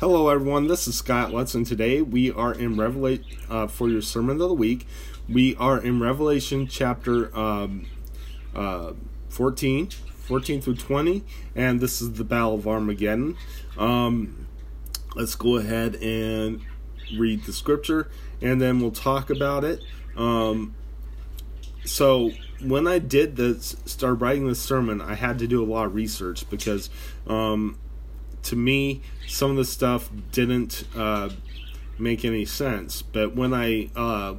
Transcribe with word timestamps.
Hello, 0.00 0.30
everyone. 0.30 0.66
This 0.66 0.88
is 0.88 0.96
Scott 0.96 1.30
Lutz, 1.30 1.54
and 1.54 1.66
today 1.66 2.00
we 2.00 2.32
are 2.32 2.54
in 2.54 2.78
Revelation 2.78 3.22
uh, 3.50 3.66
for 3.66 3.86
your 3.90 4.00
sermon 4.00 4.40
of 4.40 4.48
the 4.48 4.54
week. 4.54 4.86
We 5.28 5.54
are 5.56 5.78
in 5.78 6.00
Revelation 6.00 6.66
chapter 6.66 7.36
um, 7.38 7.84
uh, 8.54 8.94
14, 9.28 9.90
14 9.90 10.62
through 10.62 10.76
20, 10.76 11.22
and 11.54 11.80
this 11.80 12.00
is 12.00 12.14
the 12.14 12.24
Battle 12.24 12.54
of 12.54 12.66
Armageddon. 12.66 13.36
Um, 13.76 14.46
let's 15.16 15.34
go 15.34 15.58
ahead 15.58 15.96
and 15.96 16.62
read 17.18 17.44
the 17.44 17.52
scripture, 17.52 18.10
and 18.40 18.58
then 18.58 18.80
we'll 18.80 18.92
talk 18.92 19.28
about 19.28 19.64
it. 19.64 19.82
Um, 20.16 20.74
so 21.84 22.30
when 22.62 22.86
I 22.86 23.00
did 23.00 23.36
this, 23.36 23.76
start 23.84 24.18
writing 24.20 24.48
this 24.48 24.62
sermon, 24.62 25.02
I 25.02 25.16
had 25.16 25.38
to 25.40 25.46
do 25.46 25.62
a 25.62 25.68
lot 25.70 25.84
of 25.84 25.94
research 25.94 26.48
because, 26.48 26.88
um, 27.26 27.76
to 28.44 28.56
me, 28.56 29.02
some 29.26 29.50
of 29.50 29.56
the 29.56 29.64
stuff 29.64 30.10
didn't 30.32 30.84
uh, 30.96 31.30
make 31.98 32.24
any 32.24 32.44
sense. 32.44 33.02
But 33.02 33.34
when 33.34 33.52
I 33.54 33.90
uh, 33.94 34.34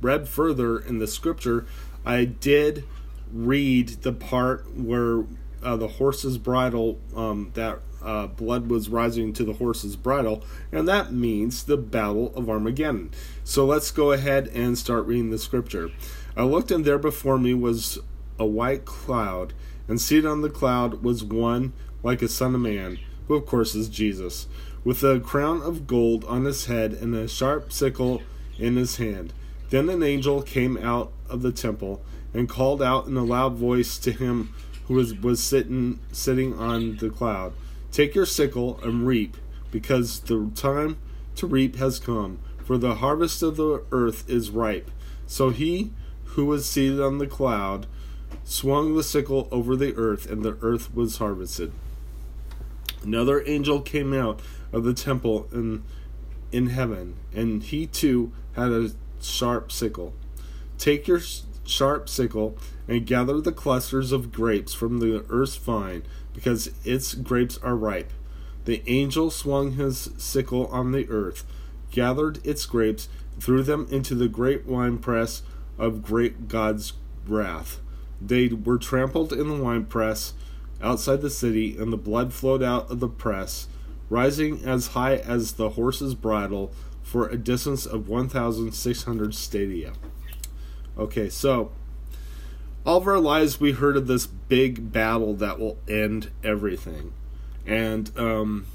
read 0.00 0.28
further 0.28 0.78
in 0.78 0.98
the 0.98 1.06
scripture, 1.06 1.66
I 2.04 2.24
did 2.24 2.84
read 3.32 3.88
the 4.02 4.12
part 4.12 4.74
where 4.76 5.24
uh, 5.62 5.76
the 5.76 5.88
horse's 5.88 6.38
bridle, 6.38 6.98
um, 7.14 7.50
that 7.54 7.80
uh, 8.02 8.26
blood 8.26 8.70
was 8.70 8.88
rising 8.88 9.32
to 9.34 9.44
the 9.44 9.54
horse's 9.54 9.96
bridle, 9.96 10.42
and 10.72 10.88
that 10.88 11.12
means 11.12 11.64
the 11.64 11.76
Battle 11.76 12.32
of 12.34 12.48
Armageddon. 12.48 13.10
So 13.44 13.66
let's 13.66 13.90
go 13.90 14.12
ahead 14.12 14.48
and 14.48 14.78
start 14.78 15.06
reading 15.06 15.30
the 15.30 15.38
scripture. 15.38 15.90
I 16.36 16.44
looked, 16.44 16.70
and 16.70 16.84
there 16.84 16.98
before 16.98 17.38
me 17.38 17.52
was 17.52 17.98
a 18.38 18.46
white 18.46 18.86
cloud, 18.86 19.52
and 19.86 20.00
seated 20.00 20.26
on 20.26 20.40
the 20.40 20.48
cloud 20.48 21.02
was 21.02 21.22
one 21.22 21.72
like 22.02 22.22
a 22.22 22.28
son 22.28 22.54
of 22.54 22.60
man, 22.62 22.98
who 23.30 23.36
of 23.36 23.46
course 23.46 23.76
is 23.76 23.88
Jesus, 23.88 24.48
with 24.82 25.04
a 25.04 25.20
crown 25.20 25.62
of 25.62 25.86
gold 25.86 26.24
on 26.24 26.46
his 26.46 26.66
head 26.66 26.92
and 26.92 27.14
a 27.14 27.28
sharp 27.28 27.70
sickle 27.70 28.22
in 28.58 28.74
his 28.74 28.96
hand. 28.96 29.32
Then 29.68 29.88
an 29.88 30.02
angel 30.02 30.42
came 30.42 30.76
out 30.76 31.12
of 31.28 31.42
the 31.42 31.52
temple 31.52 32.02
and 32.34 32.48
called 32.48 32.82
out 32.82 33.06
in 33.06 33.16
a 33.16 33.22
loud 33.22 33.54
voice 33.54 33.98
to 33.98 34.10
him 34.10 34.52
who 34.86 34.94
was, 34.94 35.14
was 35.14 35.40
sitting 35.40 36.00
sitting 36.10 36.58
on 36.58 36.96
the 36.96 37.08
cloud, 37.08 37.52
Take 37.92 38.16
your 38.16 38.26
sickle 38.26 38.80
and 38.82 39.06
reap, 39.06 39.36
because 39.70 40.18
the 40.18 40.50
time 40.56 40.98
to 41.36 41.46
reap 41.46 41.76
has 41.76 42.00
come, 42.00 42.40
for 42.64 42.78
the 42.78 42.96
harvest 42.96 43.44
of 43.44 43.54
the 43.54 43.84
earth 43.92 44.28
is 44.28 44.50
ripe. 44.50 44.90
So 45.28 45.50
he 45.50 45.92
who 46.34 46.46
was 46.46 46.68
seated 46.68 47.00
on 47.00 47.18
the 47.18 47.28
cloud 47.28 47.86
swung 48.42 48.96
the 48.96 49.04
sickle 49.04 49.46
over 49.52 49.76
the 49.76 49.94
earth, 49.94 50.28
and 50.28 50.42
the 50.42 50.58
earth 50.62 50.92
was 50.92 51.18
harvested. 51.18 51.70
Another 53.02 53.42
angel 53.46 53.80
came 53.80 54.12
out 54.12 54.40
of 54.72 54.84
the 54.84 54.94
temple 54.94 55.48
in, 55.52 55.82
in 56.52 56.66
heaven, 56.66 57.16
and 57.34 57.62
he 57.62 57.86
too 57.86 58.32
had 58.52 58.70
a 58.70 58.90
sharp 59.20 59.72
sickle. 59.72 60.12
Take 60.78 61.08
your 61.08 61.20
sharp 61.64 62.08
sickle 62.08 62.56
and 62.88 63.06
gather 63.06 63.40
the 63.40 63.52
clusters 63.52 64.12
of 64.12 64.32
grapes 64.32 64.74
from 64.74 64.98
the 64.98 65.24
earth's 65.28 65.56
vine, 65.56 66.02
because 66.34 66.70
its 66.84 67.14
grapes 67.14 67.58
are 67.58 67.76
ripe. 67.76 68.12
The 68.64 68.82
angel 68.86 69.30
swung 69.30 69.72
his 69.72 70.10
sickle 70.18 70.66
on 70.66 70.92
the 70.92 71.08
earth, 71.08 71.44
gathered 71.90 72.44
its 72.46 72.66
grapes, 72.66 73.08
threw 73.38 73.62
them 73.62 73.86
into 73.90 74.14
the 74.14 74.28
great 74.28 74.66
winepress 74.66 75.42
of 75.78 76.02
great 76.02 76.48
God's 76.48 76.92
wrath. 77.26 77.80
They 78.20 78.48
were 78.48 78.78
trampled 78.78 79.32
in 79.32 79.48
the 79.48 79.62
winepress 79.62 80.34
outside 80.82 81.20
the 81.20 81.30
city, 81.30 81.76
and 81.76 81.92
the 81.92 81.96
blood 81.96 82.32
flowed 82.32 82.62
out 82.62 82.90
of 82.90 83.00
the 83.00 83.08
press, 83.08 83.68
rising 84.08 84.64
as 84.64 84.88
high 84.88 85.16
as 85.16 85.52
the 85.52 85.70
horse's 85.70 86.14
bridle 86.14 86.72
for 87.02 87.28
a 87.28 87.36
distance 87.36 87.86
of 87.86 88.08
1,600 88.08 89.34
stadia. 89.34 89.92
Okay, 90.98 91.28
so 91.28 91.72
all 92.84 92.98
of 92.98 93.06
our 93.06 93.18
lives 93.18 93.60
we 93.60 93.72
heard 93.72 93.96
of 93.96 94.06
this 94.06 94.26
big 94.26 94.92
battle 94.92 95.34
that 95.34 95.58
will 95.58 95.78
end 95.88 96.30
everything. 96.42 97.12
And 97.66 98.10
um, 98.18 98.66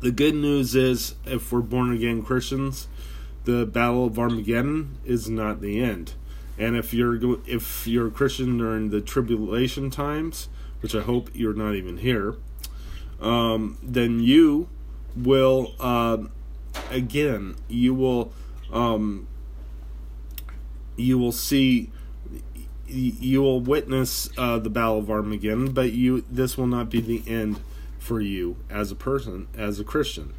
the 0.00 0.10
good 0.10 0.34
news 0.34 0.74
is, 0.74 1.14
if 1.24 1.52
we're 1.52 1.60
born 1.60 1.92
again 1.92 2.22
Christians, 2.22 2.88
the 3.44 3.66
Battle 3.66 4.06
of 4.06 4.18
Armageddon 4.18 4.98
is 5.04 5.28
not 5.28 5.60
the 5.60 5.80
end. 5.80 6.14
And 6.58 6.76
if 6.76 6.94
you're 6.94 7.18
if 7.46 7.86
you're 7.86 8.08
a 8.08 8.10
Christian 8.10 8.58
during 8.58 8.90
the 8.90 9.00
tribulation 9.00 9.90
times, 9.90 10.48
which 10.80 10.94
I 10.94 11.02
hope 11.02 11.30
you're 11.34 11.54
not 11.54 11.74
even 11.74 11.98
here, 11.98 12.36
um, 13.20 13.78
then 13.82 14.20
you 14.20 14.68
will 15.16 15.74
uh, 15.80 16.18
again 16.90 17.56
you 17.68 17.94
will 17.94 18.32
um, 18.72 19.26
you 20.96 21.18
will 21.18 21.32
see 21.32 21.90
you 22.86 23.42
will 23.42 23.60
witness 23.60 24.28
uh, 24.36 24.58
the 24.58 24.70
Battle 24.70 24.98
of 24.98 25.10
Armageddon, 25.10 25.72
but 25.72 25.92
you 25.92 26.24
this 26.30 26.56
will 26.56 26.66
not 26.66 26.90
be 26.90 27.00
the 27.00 27.22
end 27.26 27.60
for 27.98 28.20
you 28.20 28.56
as 28.70 28.92
a 28.92 28.94
person 28.94 29.48
as 29.56 29.80
a 29.80 29.84
Christian. 29.84 30.34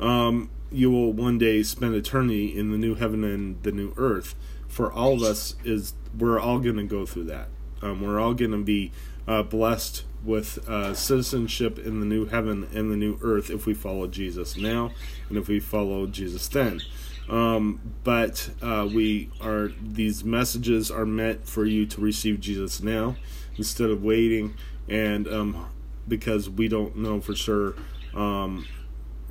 Um, 0.00 0.50
you 0.70 0.90
will 0.90 1.12
one 1.12 1.38
day 1.38 1.62
spend 1.62 1.94
eternity 1.94 2.56
in 2.56 2.70
the 2.70 2.78
new 2.78 2.94
heaven 2.94 3.24
and 3.24 3.62
the 3.62 3.72
new 3.72 3.92
earth. 3.96 4.34
For 4.68 4.92
all 4.92 5.14
of 5.14 5.22
us, 5.22 5.56
is 5.64 5.94
we're 6.16 6.38
all 6.38 6.60
going 6.60 6.76
to 6.76 6.84
go 6.84 7.04
through 7.04 7.24
that. 7.24 7.48
Um, 7.82 8.02
we're 8.02 8.20
all 8.20 8.34
going 8.34 8.52
to 8.52 8.58
be 8.58 8.92
uh, 9.26 9.42
blessed 9.42 10.04
with 10.24 10.68
uh, 10.68 10.94
citizenship 10.94 11.78
in 11.78 12.00
the 12.00 12.06
new 12.06 12.26
heaven 12.26 12.68
and 12.74 12.90
the 12.90 12.96
new 12.96 13.18
earth 13.22 13.50
if 13.50 13.66
we 13.66 13.74
follow 13.74 14.06
Jesus 14.06 14.56
now, 14.56 14.92
and 15.28 15.38
if 15.38 15.48
we 15.48 15.60
follow 15.60 16.06
Jesus 16.06 16.46
then. 16.48 16.80
Um, 17.28 17.80
but 18.02 18.50
uh, 18.60 18.88
we 18.92 19.30
are 19.40 19.70
these 19.80 20.24
messages 20.24 20.90
are 20.90 21.06
meant 21.06 21.46
for 21.46 21.64
you 21.64 21.86
to 21.86 22.00
receive 22.00 22.40
Jesus 22.40 22.82
now 22.82 23.16
instead 23.56 23.90
of 23.90 24.02
waiting, 24.02 24.54
and 24.88 25.28
um, 25.28 25.70
because 26.06 26.50
we 26.50 26.68
don't 26.68 26.96
know 26.96 27.20
for 27.20 27.34
sure 27.34 27.74
um, 28.14 28.66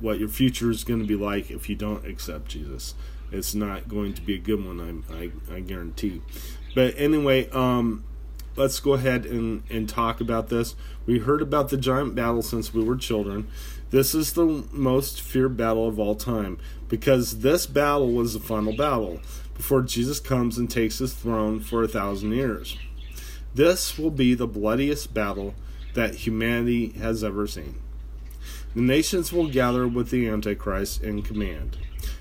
what 0.00 0.18
your 0.18 0.28
future 0.28 0.70
is 0.70 0.84
going 0.84 1.00
to 1.00 1.06
be 1.06 1.16
like 1.16 1.50
if 1.50 1.68
you 1.68 1.76
don't 1.76 2.06
accept 2.06 2.48
Jesus. 2.48 2.94
It's 3.32 3.54
not 3.54 3.88
going 3.88 4.14
to 4.14 4.22
be 4.22 4.34
a 4.34 4.38
good 4.38 4.64
one, 4.64 5.04
I, 5.10 5.14
I, 5.14 5.56
I 5.56 5.60
guarantee. 5.60 6.22
But 6.74 6.94
anyway, 6.96 7.48
um, 7.50 8.04
let's 8.56 8.80
go 8.80 8.94
ahead 8.94 9.24
and, 9.24 9.62
and 9.70 9.88
talk 9.88 10.20
about 10.20 10.48
this. 10.48 10.74
We 11.06 11.20
heard 11.20 11.42
about 11.42 11.68
the 11.68 11.76
giant 11.76 12.14
battle 12.14 12.42
since 12.42 12.74
we 12.74 12.82
were 12.82 12.96
children. 12.96 13.48
This 13.90 14.14
is 14.14 14.32
the 14.32 14.64
most 14.72 15.20
feared 15.20 15.56
battle 15.56 15.88
of 15.88 15.98
all 15.98 16.14
time 16.14 16.58
because 16.88 17.40
this 17.40 17.66
battle 17.66 18.12
was 18.12 18.34
the 18.34 18.40
final 18.40 18.76
battle 18.76 19.20
before 19.54 19.82
Jesus 19.82 20.20
comes 20.20 20.58
and 20.58 20.70
takes 20.70 20.98
his 20.98 21.12
throne 21.12 21.60
for 21.60 21.82
a 21.82 21.88
thousand 21.88 22.32
years. 22.32 22.76
This 23.54 23.98
will 23.98 24.10
be 24.10 24.34
the 24.34 24.46
bloodiest 24.46 25.12
battle 25.12 25.54
that 25.94 26.14
humanity 26.14 26.90
has 26.90 27.24
ever 27.24 27.46
seen. 27.46 27.80
The 28.74 28.82
nations 28.82 29.32
will 29.32 29.48
gather 29.48 29.88
with 29.88 30.10
the 30.10 30.28
Antichrist 30.28 31.02
in 31.02 31.22
command, 31.22 31.76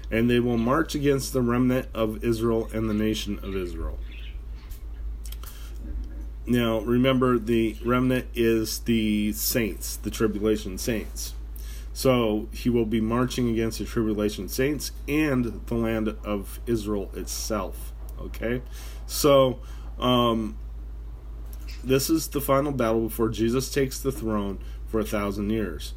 and 0.09 0.29
they 0.29 0.39
will 0.39 0.57
march 0.57 0.95
against 0.95 1.31
the 1.33 1.41
remnant 1.41 1.87
of 1.93 2.23
Israel 2.23 2.69
and 2.73 2.89
the 2.89 2.93
nation 2.93 3.39
of 3.43 3.55
Israel. 3.55 3.99
Now, 6.47 6.79
remember, 6.79 7.37
the 7.37 7.77
remnant 7.85 8.25
is 8.33 8.79
the 8.79 9.33
saints, 9.33 9.97
the 9.97 10.09
tribulation 10.09 10.79
saints. 10.79 11.35
So 11.93 12.47
he 12.51 12.69
will 12.69 12.85
be 12.85 13.01
marching 13.01 13.49
against 13.49 13.77
the 13.77 13.85
tribulation 13.85 14.47
saints 14.47 14.91
and 15.07 15.61
the 15.67 15.75
land 15.75 16.15
of 16.23 16.59
Israel 16.65 17.11
itself. 17.13 17.93
Okay? 18.19 18.63
So, 19.05 19.59
um, 19.99 20.57
this 21.83 22.09
is 22.09 22.29
the 22.29 22.41
final 22.41 22.71
battle 22.71 23.01
before 23.01 23.29
Jesus 23.29 23.71
takes 23.71 23.99
the 23.99 24.11
throne 24.11 24.59
for 24.87 24.99
a 24.99 25.05
thousand 25.05 25.51
years. 25.51 25.93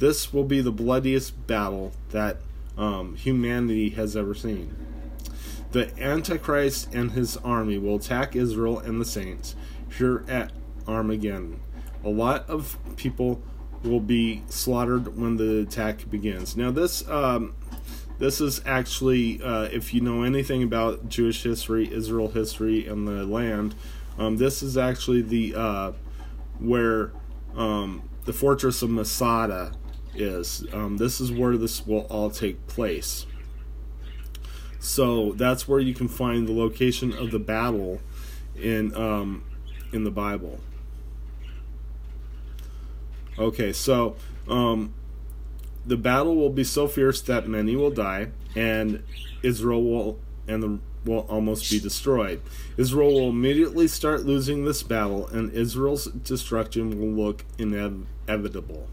This 0.00 0.32
will 0.32 0.44
be 0.44 0.62
the 0.62 0.72
bloodiest 0.72 1.46
battle 1.46 1.92
that 2.08 2.38
um, 2.78 3.16
humanity 3.16 3.90
has 3.90 4.16
ever 4.16 4.34
seen. 4.34 4.74
The 5.72 5.92
Antichrist 6.02 6.92
and 6.94 7.12
his 7.12 7.36
army 7.36 7.76
will 7.76 7.96
attack 7.96 8.34
Israel 8.34 8.78
and 8.78 8.98
the 8.98 9.04
saints 9.04 9.54
here 9.98 10.24
at 10.26 10.52
Armageddon. 10.88 11.60
A 12.02 12.08
lot 12.08 12.48
of 12.48 12.78
people 12.96 13.42
will 13.84 14.00
be 14.00 14.42
slaughtered 14.48 15.18
when 15.18 15.36
the 15.36 15.60
attack 15.60 16.10
begins. 16.10 16.56
Now, 16.56 16.70
this 16.70 17.06
um, 17.06 17.54
this 18.18 18.40
is 18.40 18.62
actually, 18.64 19.42
uh, 19.42 19.64
if 19.64 19.92
you 19.92 20.00
know 20.00 20.22
anything 20.22 20.62
about 20.62 21.10
Jewish 21.10 21.42
history, 21.42 21.92
Israel 21.92 22.28
history, 22.28 22.86
and 22.86 23.06
the 23.06 23.24
land, 23.26 23.74
um, 24.18 24.38
this 24.38 24.62
is 24.62 24.78
actually 24.78 25.20
the 25.20 25.54
uh, 25.54 25.92
where 26.58 27.12
um, 27.54 28.08
the 28.24 28.32
fortress 28.32 28.82
of 28.82 28.90
Masada 28.90 29.72
is. 30.14 30.64
Um, 30.72 30.96
this 30.96 31.20
is 31.20 31.30
where 31.32 31.56
this 31.56 31.86
will 31.86 32.06
all 32.10 32.30
take 32.30 32.66
place. 32.66 33.26
So 34.78 35.32
that's 35.32 35.68
where 35.68 35.80
you 35.80 35.94
can 35.94 36.08
find 36.08 36.48
the 36.48 36.52
location 36.52 37.12
of 37.12 37.30
the 37.30 37.38
battle 37.38 38.00
in 38.56 38.94
um, 38.96 39.44
in 39.92 40.04
the 40.04 40.10
Bible. 40.10 40.60
Okay, 43.38 43.72
so 43.72 44.16
um, 44.48 44.94
the 45.86 45.96
battle 45.96 46.34
will 46.34 46.50
be 46.50 46.64
so 46.64 46.86
fierce 46.88 47.20
that 47.22 47.48
many 47.48 47.76
will 47.76 47.90
die, 47.90 48.28
and 48.54 49.02
Israel 49.42 49.82
will 49.82 50.18
and 50.48 50.62
the, 50.62 50.78
will 51.04 51.26
almost 51.28 51.70
be 51.70 51.78
destroyed. 51.78 52.42
Israel 52.76 53.12
will 53.12 53.28
immediately 53.30 53.88
start 53.88 54.24
losing 54.24 54.64
this 54.64 54.82
battle, 54.82 55.26
and 55.28 55.52
Israel's 55.52 56.06
destruction 56.06 56.98
will 56.98 57.24
look 57.24 57.44
inevitable. 57.58 58.88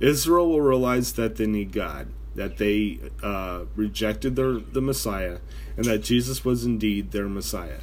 Israel 0.00 0.48
will 0.48 0.62
realize 0.62 1.12
that 1.12 1.36
they 1.36 1.46
need 1.46 1.72
God, 1.72 2.08
that 2.34 2.56
they 2.56 2.98
uh, 3.22 3.64
rejected 3.76 4.34
their, 4.34 4.54
the 4.54 4.80
Messiah, 4.80 5.38
and 5.76 5.84
that 5.84 6.02
Jesus 6.02 6.44
was 6.44 6.64
indeed 6.64 7.12
their 7.12 7.28
Messiah. 7.28 7.80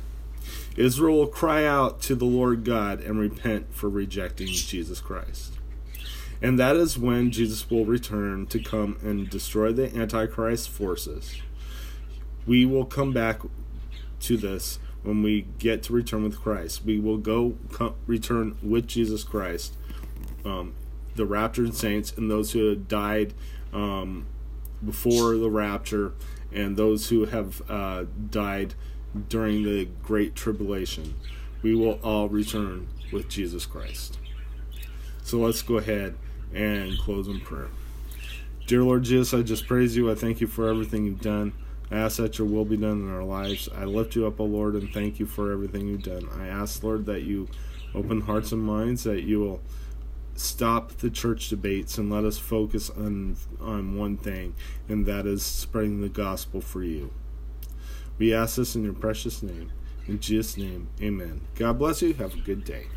Israel 0.76 1.18
will 1.18 1.28
cry 1.28 1.66
out 1.66 2.02
to 2.04 2.16
the 2.16 2.26
Lord 2.26 2.64
God 2.64 3.02
and 3.02 3.20
repent 3.20 3.74
for 3.74 3.90
rejecting 3.90 4.48
Jesus 4.48 5.00
Christ. 5.00 5.54
And 6.42 6.60
that 6.60 6.76
is 6.76 7.00
when 7.00 7.32
Jesus 7.32 7.70
will 7.70 7.86
return 7.86 8.46
to 8.48 8.60
come 8.60 8.98
and 9.02 9.30
destroy 9.30 9.72
the 9.72 9.96
Antichrist 9.96 10.70
forces. 10.70 11.42
We 12.46 12.66
will 12.66 12.86
come 12.86 13.12
back 13.12 13.42
to 14.22 14.38
this 14.38 14.80
when 15.02 15.24
we 15.24 15.48
get 15.58 15.84
to 15.84 15.94
return 15.94 16.24
with 16.24 16.40
Christ. 16.40 16.86
We 16.86 17.00
will 17.00 17.18
go 17.18 17.58
come, 17.72 17.96
return 18.06 18.58
with 18.62 18.88
Jesus 18.88 19.24
Christ. 19.24 19.76
Um, 20.46 20.76
the 21.18 21.26
raptured 21.26 21.76
saints 21.76 22.14
and 22.16 22.32
those 22.32 22.54
who 22.54 22.70
have 22.70 22.88
died 22.88 23.34
um, 23.74 24.26
before 24.84 25.36
the 25.36 25.50
rapture 25.50 26.14
and 26.52 26.78
those 26.78 27.10
who 27.10 27.26
have 27.26 27.62
uh, 27.70 28.06
died 28.30 28.74
during 29.28 29.64
the 29.64 29.86
great 30.04 30.36
tribulation. 30.36 31.16
We 31.62 31.76
will 31.76 32.00
all 32.04 32.30
return 32.30 32.88
with 33.12 33.28
Jesus 33.28 33.66
Christ. 33.66 34.18
So 35.24 35.40
let's 35.40 35.62
go 35.62 35.78
ahead 35.78 36.16
and 36.54 36.98
close 37.00 37.28
in 37.28 37.42
prayer. 37.42 37.68
Dear 38.68 38.84
Lord 38.84 39.04
Jesus, 39.04 39.34
I 39.34 39.42
just 39.42 39.68
praise 39.68 39.98
you. 39.98 40.12
I 40.12 40.16
thank 40.16 40.40
you 40.40 40.48
for 40.48 40.70
everything 40.70 41.06
you've 41.06 41.22
done. 41.22 41.54
I 41.90 41.98
ask 41.98 42.18
that 42.18 42.38
your 42.38 42.48
will 42.48 42.66
be 42.66 42.78
done 42.78 43.02
in 43.02 43.14
our 43.14 43.24
lives. 43.24 43.70
I 43.76 43.86
lift 43.86 44.16
you 44.16 44.28
up, 44.28 44.40
O 44.40 44.46
Lord, 44.46 44.76
and 44.76 44.92
thank 44.94 45.20
you 45.20 45.26
for 45.26 45.52
everything 45.52 45.88
you've 45.88 46.04
done. 46.04 46.28
I 46.38 46.48
ask, 46.48 46.84
Lord, 46.84 47.06
that 47.06 47.22
you 47.22 47.48
open 47.96 48.22
hearts 48.22 48.52
and 48.52 48.62
minds, 48.62 49.04
that 49.06 49.24
you 49.24 49.40
will 49.40 49.62
stop 50.40 50.92
the 50.98 51.10
church 51.10 51.50
debates 51.50 51.98
and 51.98 52.12
let 52.12 52.24
us 52.24 52.38
focus 52.38 52.90
on 52.90 53.38
on 53.60 53.98
one 53.98 54.18
thing, 54.18 54.56
and 54.88 55.06
that 55.06 55.26
is 55.26 55.44
spreading 55.44 56.02
the 56.02 56.10
gospel 56.10 56.62
for 56.62 56.84
you. 56.84 57.12
We 58.18 58.34
ask 58.34 58.56
this 58.56 58.76
in 58.76 58.84
your 58.84 58.94
precious 58.94 59.44
name. 59.44 59.72
In 60.08 60.20
Jesus' 60.20 60.58
name, 60.58 60.88
amen. 61.02 61.42
God 61.56 61.80
bless 61.80 62.02
you. 62.02 62.14
Have 62.14 62.34
a 62.34 62.40
good 62.40 62.64
day. 62.64 62.88